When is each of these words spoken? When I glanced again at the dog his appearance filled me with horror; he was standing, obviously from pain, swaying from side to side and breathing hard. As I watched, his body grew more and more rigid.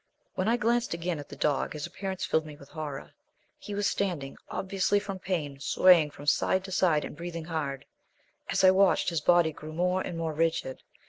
When 0.33 0.47
I 0.47 0.57
glanced 0.57 0.95
again 0.95 1.19
at 1.19 1.29
the 1.29 1.35
dog 1.35 1.73
his 1.73 1.85
appearance 1.85 2.25
filled 2.25 2.43
me 2.47 2.55
with 2.55 2.69
horror; 2.69 3.11
he 3.59 3.75
was 3.75 3.85
standing, 3.85 4.35
obviously 4.49 4.99
from 4.99 5.19
pain, 5.19 5.59
swaying 5.59 6.09
from 6.09 6.25
side 6.25 6.63
to 6.63 6.71
side 6.71 7.05
and 7.05 7.15
breathing 7.15 7.45
hard. 7.45 7.85
As 8.49 8.63
I 8.63 8.71
watched, 8.71 9.09
his 9.09 9.21
body 9.21 9.51
grew 9.51 9.73
more 9.73 10.01
and 10.01 10.17
more 10.17 10.33
rigid. 10.33 10.81